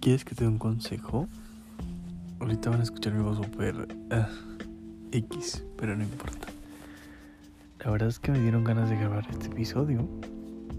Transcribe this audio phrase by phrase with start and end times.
[0.00, 1.28] ¿Quieres que te dé un consejo?
[2.38, 4.30] Ahorita van a escuchar mi voz super ah,
[5.12, 6.48] X, pero no importa.
[7.84, 10.08] La verdad es que me dieron ganas de grabar este episodio.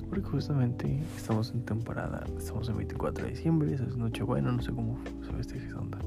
[0.10, 5.00] Porque justamente estamos en temporada, estamos en 24 de diciembre, es Nochebuena, no sé cómo
[5.24, 6.00] se festeja esa onda.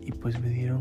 [0.00, 0.80] Y pues me dieron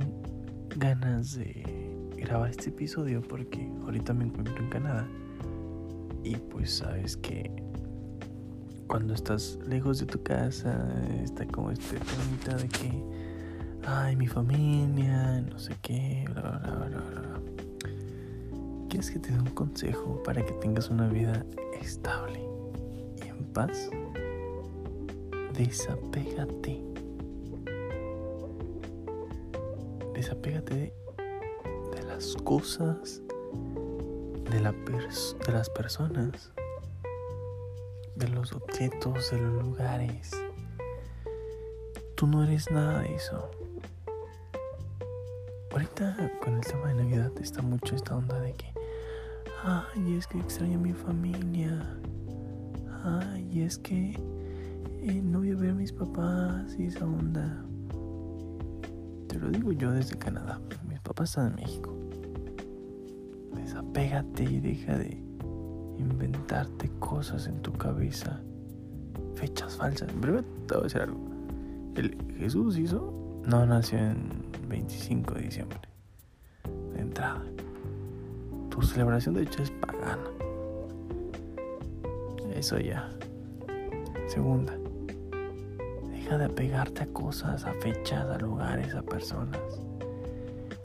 [0.77, 5.05] ganas de grabar este episodio porque ahorita me encuentro en Canadá.
[6.23, 7.51] Y pues sabes que
[8.91, 10.85] cuando estás lejos de tu casa,
[11.23, 12.91] está como este temita de que,
[13.87, 17.41] ay, mi familia, no sé qué, bla, bla, bla, bla, bla.
[18.89, 21.45] ¿Quieres que te dé un consejo para que tengas una vida
[21.81, 22.41] estable
[23.23, 23.89] y en paz?
[25.53, 26.83] Desapégate.
[30.13, 30.93] Desapégate de,
[31.95, 33.21] de las cosas,
[34.51, 36.51] de, la de las personas
[38.21, 40.31] de los objetos, de los lugares.
[42.15, 43.49] Tú no eres nada de eso.
[45.71, 48.71] Ahorita con el tema de Navidad está mucho esta onda de que,
[49.63, 51.97] ay, es que extraño a mi familia.
[53.03, 57.65] Ay, es que eh, no voy a ver a mis papás y esa onda.
[59.27, 60.61] Te lo digo yo desde Canadá.
[60.87, 61.97] Mis papás están en México.
[63.55, 65.30] Desapégate y deja de
[66.01, 68.39] inventarte cosas en tu cabeza,
[69.35, 70.11] fechas falsas.
[70.11, 71.19] Primero te voy a decir algo.
[71.95, 73.13] El Jesús hizo,
[73.45, 75.79] no nació en 25 de diciembre.
[76.93, 77.41] De entrada.
[78.69, 80.23] Tu celebración de hecho es pagana.
[82.55, 83.09] Eso ya.
[84.27, 84.73] Segunda.
[86.11, 89.59] Deja de apegarte a cosas, a fechas, a lugares, a personas.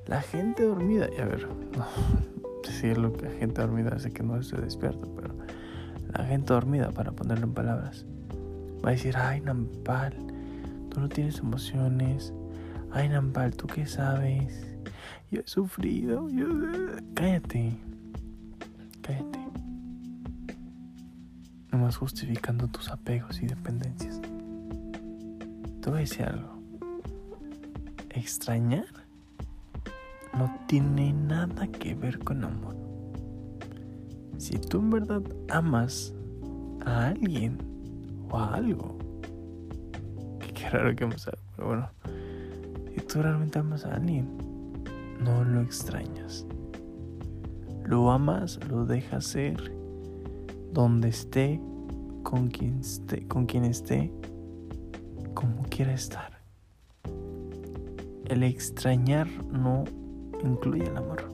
[0.07, 1.49] La gente dormida, y a ver,
[2.63, 5.35] decirlo que la gente dormida hace que no se despierta, pero
[6.17, 8.07] la gente dormida, para ponerlo en palabras,
[8.85, 10.15] va a decir, ay Nampal,
[10.91, 12.33] tú no tienes emociones,
[12.93, 14.67] ay Nampal, tú qué sabes,
[15.31, 16.47] yo he sufrido, yo...
[17.15, 17.77] cállate,
[19.03, 19.39] cállate.
[21.73, 24.21] Nomás justificando tus apegos y dependencias.
[25.81, 26.57] Te voy a decir algo.
[28.11, 29.06] Extrañar
[30.37, 32.77] no tiene nada que ver con amor.
[34.39, 36.15] Si tú en verdad amas
[36.85, 37.59] a alguien
[38.31, 38.99] o a algo,
[40.55, 41.89] qué raro que hemos pero bueno,
[42.95, 44.29] si tú realmente amas a alguien,
[45.25, 46.47] no lo extrañas.
[47.85, 49.73] Lo amas, lo dejas ser
[50.73, 51.61] donde esté,
[52.23, 54.13] con quien esté, con quien esté,
[55.33, 56.43] como quiera estar.
[58.27, 59.85] El extrañar no
[60.43, 61.25] incluye el amor.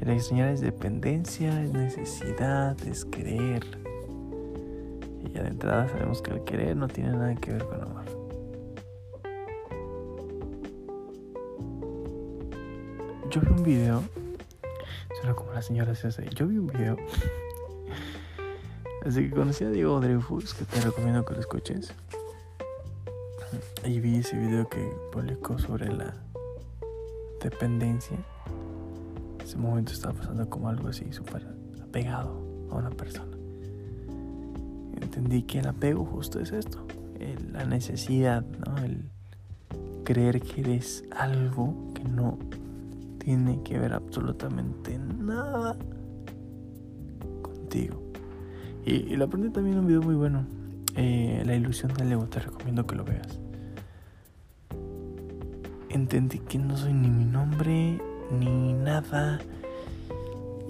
[0.00, 3.64] El extrañar es dependencia, es necesidad, es querer.
[5.24, 8.04] Y ya de entrada sabemos que el querer no tiene nada que ver con amor.
[13.30, 14.02] Yo vi un video,
[15.20, 16.96] suena como la señora César, yo vi un video,
[19.06, 21.94] así que conocí a Diego Dreyfus, que te recomiendo que lo escuches.
[23.84, 26.12] Y vi ese video que publicó sobre la
[27.42, 28.16] dependencia.
[29.42, 31.46] Ese momento estaba pasando como algo así, súper
[31.82, 32.30] apegado
[32.70, 33.36] a una persona.
[35.00, 36.86] Entendí que el apego justo es esto,
[37.52, 38.78] la necesidad, ¿no?
[38.78, 39.04] El
[40.04, 42.38] creer que eres algo que no
[43.18, 45.76] tiene que ver absolutamente nada
[47.42, 48.02] contigo.
[48.84, 50.44] Y, lo aprendí también en un video muy bueno.
[50.96, 53.38] Eh, la ilusión del ego, te recomiendo que lo veas
[55.92, 59.40] entendí que no soy ni mi nombre, ni nada.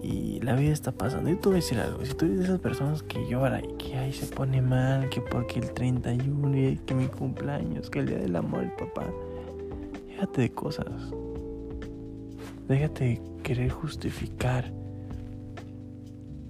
[0.02, 1.30] Y la vida está pasando.
[1.30, 2.04] Y tú voy a decir algo.
[2.04, 5.20] Si tú eres de esas personas que llora y que ahí se pone mal, que
[5.20, 9.06] porque el 31 y que mi cumpleaños, que el día del amor, papá.
[10.08, 10.86] Déjate de cosas.
[12.68, 14.72] Déjate de querer justificar.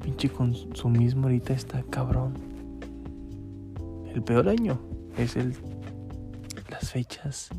[0.02, 2.34] Pinche consumismo ahorita está cabrón.
[4.14, 4.80] El peor año
[5.16, 5.54] es el
[6.70, 7.50] las fechas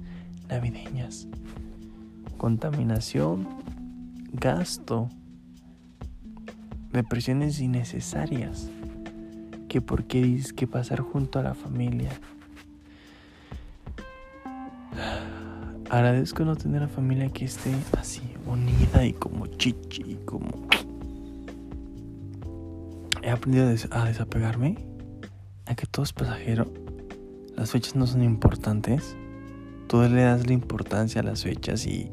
[0.49, 1.27] navideñas.
[2.37, 3.47] Contaminación,
[4.31, 5.09] gasto,
[6.91, 8.69] depresiones innecesarias.
[9.69, 12.11] Que por qué dices que pasar junto a la familia.
[15.89, 20.49] Agradezco no tener una familia que esté así, unida y como chichi, y como...
[23.21, 24.77] He aprendido a desapegarme,
[25.65, 26.71] a que todo es pasajero,
[27.55, 29.15] las fechas no son importantes
[29.87, 32.11] tú le das la importancia a las fechas y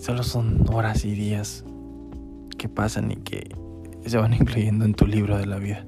[0.00, 1.64] solo son horas y días
[2.58, 3.54] que pasan y que
[4.06, 5.84] se van incluyendo en tu libro de la vida.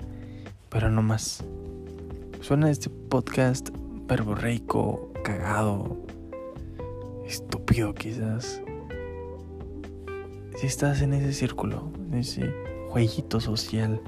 [0.70, 1.44] Pero no más.
[2.40, 3.70] suena este podcast
[4.08, 5.96] verborreico, cagado,
[7.26, 8.62] estúpido quizás.
[10.56, 12.52] Si estás en ese círculo, en ese
[12.88, 14.00] jueguito social.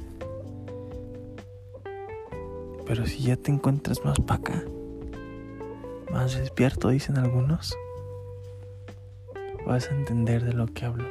[2.86, 4.64] Pero si ya te encuentras más para acá,
[6.10, 7.76] más despierto, dicen algunos,
[9.66, 11.04] vas a entender de lo que hablo.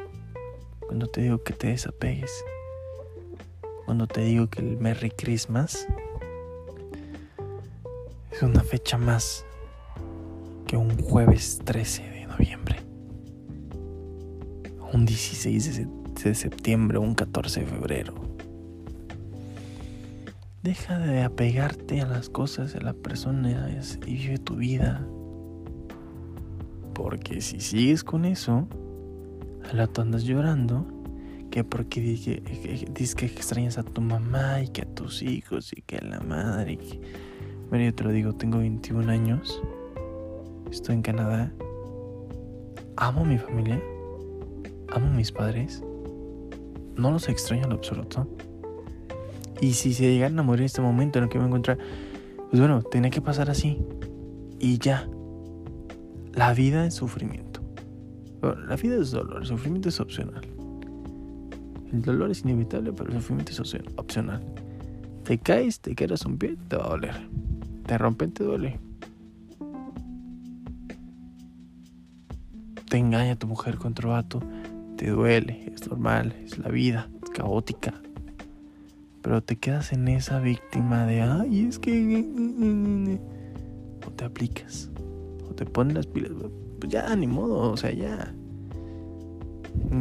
[0.80, 2.32] Cuando te digo que te desapegues.
[3.86, 5.88] Cuando te digo que el Merry Christmas
[8.32, 9.46] es una fecha más
[10.66, 12.84] que un jueves 13 de noviembre.
[14.94, 15.88] Un 16
[16.24, 18.27] de septiembre, un 14 de febrero.
[20.68, 25.08] Deja de apegarte a las cosas, a las personas y vive tu vida.
[26.94, 28.68] Porque si sigues con eso,
[29.64, 30.86] al rato andas llorando,
[31.52, 36.00] que porque dices que, extrañas a tu mamá y que a tus hijos y que
[36.00, 36.78] a la madre.
[37.72, 39.64] Mira, yo te lo digo, tengo 21 años,
[40.70, 41.50] estoy en Canadá,
[42.98, 43.82] amo a mi familia,
[44.90, 45.82] amo a mis padres,
[46.98, 48.28] no los extraño en lo absoluto.
[49.62, 51.78] Y si se llegan a morir en este momento en el que me encontrar,
[52.50, 53.80] pues bueno, tiene que pasar así.
[54.60, 55.08] Y ya.
[56.34, 57.62] La vida es sufrimiento.
[58.42, 60.46] la vida es dolor, el sufrimiento es opcional.
[61.92, 63.60] El dolor es inevitable, pero el sufrimiento es
[63.96, 64.44] opcional.
[65.24, 67.30] Te caes, te quedas un pie, te va a doler.
[67.86, 68.80] Te rompen, te duele.
[72.90, 74.42] Te engaña tu mujer con otro vato,
[74.96, 77.94] te duele, es normal, es la vida, es caótica.
[79.28, 82.26] Pero te quedas en esa víctima de, ay, es que...
[84.08, 84.90] O te aplicas,
[85.50, 86.32] o te pones las pilas,
[86.80, 88.34] pues ya, ni modo, o sea, ya.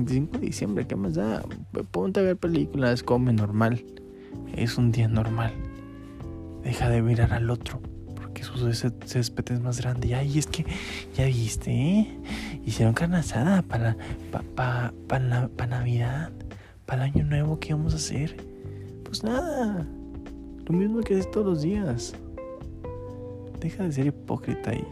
[0.06, 1.42] 5 de diciembre, ¿qué más da?
[1.90, 3.84] Ponte a ver películas, come normal.
[4.54, 5.52] Es un día normal.
[6.62, 7.80] Deja de mirar al otro,
[8.14, 10.14] porque su césped es más grande.
[10.14, 10.64] Ay, es que,
[11.16, 12.20] ya viste, ¿eh?
[12.64, 13.96] Hicieron carne asada para,
[14.30, 16.30] para, para, para Navidad,
[16.86, 18.55] para el Año Nuevo, ¿qué vamos a hacer?
[19.06, 19.86] Pues nada,
[20.66, 22.14] lo mismo que haces todos los días.
[23.60, 24.84] Deja de ser hipócrita y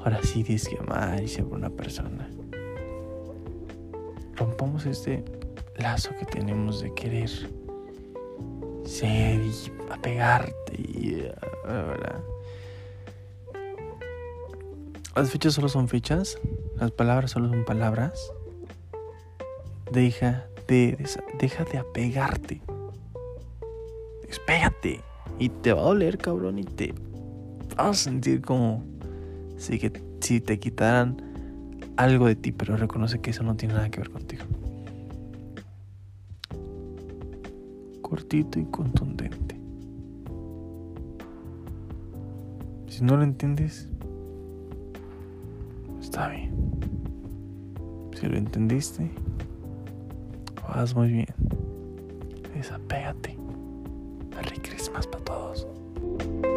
[0.00, 2.28] ahora sí dices que amar y ser una persona.
[4.36, 5.24] Rompamos este
[5.76, 7.30] lazo que tenemos de querer
[8.84, 9.52] ser y
[9.90, 11.22] apegarte y
[15.14, 16.38] Las fechas solo son fechas,
[16.80, 18.32] las palabras solo son palabras.
[19.90, 20.96] Deja de,
[21.38, 22.62] deja de apegarte.
[24.32, 25.02] Despégate.
[25.38, 26.94] Y te va a doler, cabrón, y te
[27.76, 28.82] vas a sentir como
[29.58, 31.18] si, que, si te quitaran
[31.98, 34.44] algo de ti, pero reconoce que eso no tiene nada que ver contigo.
[38.00, 39.60] Cortito y contundente.
[42.88, 43.90] Si no lo entiendes,
[46.00, 46.54] está bien.
[48.18, 49.10] Si lo entendiste,
[50.62, 51.34] vas muy bien.
[52.54, 53.41] Desapégate.
[54.92, 56.51] Christmas para todos.